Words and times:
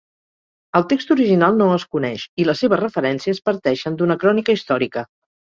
El 0.79 0.85
text 0.93 1.11
original 1.15 1.59
no 1.59 1.67
es 1.75 1.85
coneix, 1.97 2.25
i 2.45 2.47
les 2.49 2.63
seves 2.65 2.83
referències 2.83 3.43
parteixen 3.51 4.01
d'una 4.01 4.21
crònica 4.25 4.57
històrica. 4.59 5.09